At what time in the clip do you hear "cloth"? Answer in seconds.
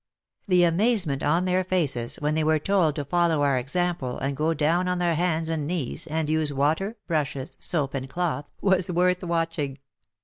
8.09-8.49